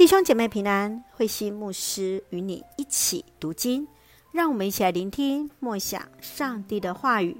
[0.00, 3.86] 弟兄姐妹平安，慧心牧师与你一起读经，
[4.32, 7.36] 让我们一起来聆听默想上帝的话语。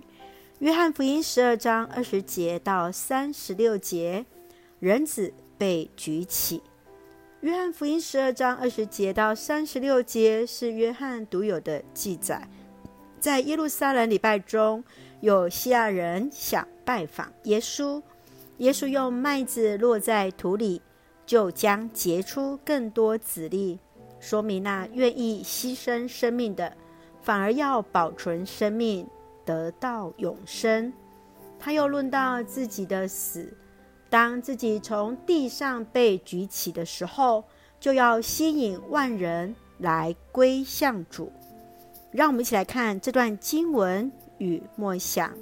[0.58, 4.26] 约翰福音十二章二十节到三十六节，
[4.78, 6.62] 人子被举起。
[7.40, 12.46] 约翰福音十二章二十节到三十六节是约翰独有的记载。
[13.18, 14.84] 在耶路撒冷礼拜中，
[15.22, 18.02] 有西亚人想拜访耶稣，
[18.58, 20.82] 耶稣用麦子落在土里。
[21.30, 23.78] 就将结出更多子粒，
[24.18, 26.76] 说明那愿意牺牲生命的，
[27.22, 29.06] 反而要保存生命，
[29.44, 30.92] 得到永生。
[31.56, 33.56] 他又论到自己的死，
[34.08, 37.44] 当自己从地上被举起的时候，
[37.78, 41.30] 就要吸引万人来归向主。
[42.10, 45.32] 让我们一起来看这段经文与默想，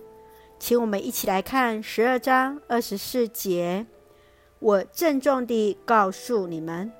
[0.58, 3.86] 请我们一起来看十二章二十四节。
[4.60, 6.90] 我郑重地告诉你们，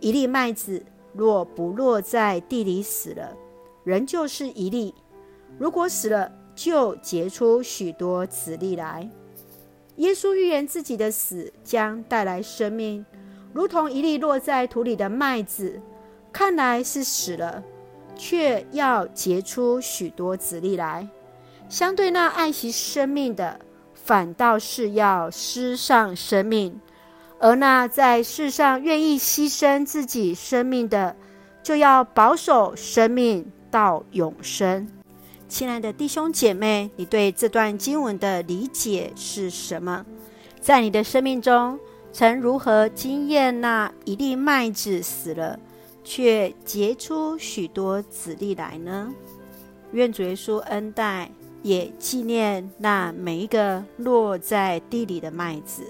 [0.00, 0.84] 一粒麦子
[1.14, 3.34] 若不落在地里死了，
[3.84, 4.92] 仍旧是一粒；
[5.58, 9.08] 如果死了，就结出许多子粒来。
[9.96, 13.04] 耶稣预言自己的死将带来生命，
[13.54, 15.80] 如同一粒落在土里的麦子，
[16.30, 17.64] 看来是死了，
[18.14, 21.08] 却要结出许多子粒来。
[21.68, 23.58] 相对那爱惜生命的，
[23.94, 26.78] 反倒是要失上生命。
[27.38, 31.14] 而那在世上愿意牺牲自己生命的，
[31.62, 34.88] 就要保守生命到永生。
[35.48, 40.04] 亲爱的弟兄姐妹，你对这段经文的理解是什么？
[40.60, 41.78] 在你的生命中，
[42.10, 45.58] 曾如何经验那一粒麦子死了，
[46.02, 49.12] 却结出许多子粒来呢？
[49.92, 51.30] 愿主耶稣恩待，
[51.62, 55.84] 也纪念那每一个落在地里的麦子。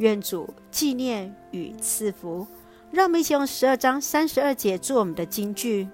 [0.00, 2.46] 愿主纪念与赐福，
[2.90, 5.86] 让我们一起用十二章三十二节做我们的金句。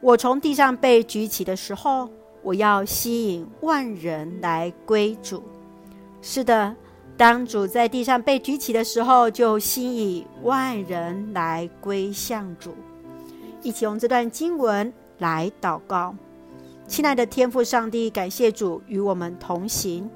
[0.00, 2.10] 我从地上被举起的时候，
[2.42, 5.44] 我要吸引万人来归主。
[6.20, 6.74] 是的，
[7.16, 12.74] 当主在地上被举起的时候，就吸引万人来归向主。
[13.62, 16.16] 一起用这段经文来祷告。
[16.88, 20.10] 亲爱的天父上帝，感谢主与我们同行，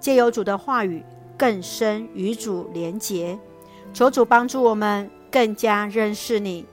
[0.00, 1.04] 借由主的话语。
[1.36, 3.38] 更深与主连结，
[3.92, 6.64] 求主帮助我们更加认识你。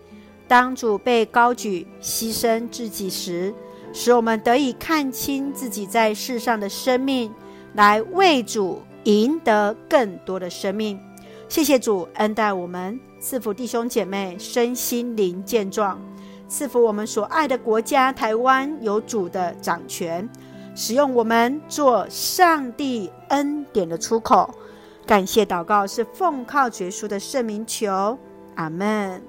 [0.48, 3.54] 当主被高举、牺牲自己时，
[3.92, 7.34] 使我们得以看清自己在世上的生命，
[7.74, 11.00] 来为主赢得更多的生命。
[11.48, 16.02] 谢谢主恩待我们，赐福弟兄姐妹身心灵健壮，
[16.48, 20.28] 赐福我们所爱的国家台湾有主的掌权。
[20.76, 24.50] 使用我们做上帝恩典的出口，
[25.06, 28.18] 感谢祷告是奉靠绝书的圣名求，
[28.56, 29.22] 阿门。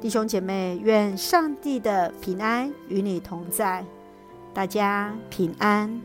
[0.00, 3.84] 弟兄姐妹，愿上帝的平安与你同在，
[4.52, 6.00] 大家平安。